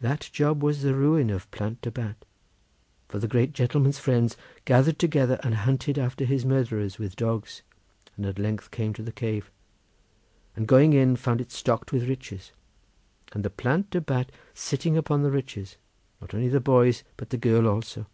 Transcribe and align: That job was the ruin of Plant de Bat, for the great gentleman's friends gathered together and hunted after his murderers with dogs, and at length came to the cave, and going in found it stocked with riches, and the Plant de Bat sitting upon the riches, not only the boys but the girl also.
That 0.00 0.30
job 0.32 0.62
was 0.62 0.80
the 0.80 0.94
ruin 0.94 1.28
of 1.28 1.50
Plant 1.50 1.82
de 1.82 1.90
Bat, 1.90 2.24
for 3.06 3.18
the 3.18 3.28
great 3.28 3.52
gentleman's 3.52 3.98
friends 3.98 4.34
gathered 4.64 4.98
together 4.98 5.38
and 5.42 5.54
hunted 5.54 5.98
after 5.98 6.24
his 6.24 6.46
murderers 6.46 6.98
with 6.98 7.16
dogs, 7.16 7.60
and 8.16 8.24
at 8.24 8.38
length 8.38 8.70
came 8.70 8.94
to 8.94 9.02
the 9.02 9.12
cave, 9.12 9.50
and 10.56 10.66
going 10.66 10.94
in 10.94 11.16
found 11.16 11.42
it 11.42 11.52
stocked 11.52 11.92
with 11.92 12.08
riches, 12.08 12.52
and 13.32 13.44
the 13.44 13.50
Plant 13.50 13.90
de 13.90 14.00
Bat 14.00 14.32
sitting 14.54 14.96
upon 14.96 15.22
the 15.22 15.30
riches, 15.30 15.76
not 16.18 16.32
only 16.32 16.48
the 16.48 16.58
boys 16.58 17.04
but 17.18 17.28
the 17.28 17.36
girl 17.36 17.68
also. 17.68 18.06